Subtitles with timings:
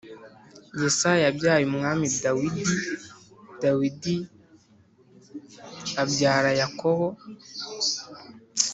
[0.81, 2.63] Yesaya yabyaye umwami dawidi
[3.61, 4.15] ,dawidi
[6.01, 7.07] abyara yakobo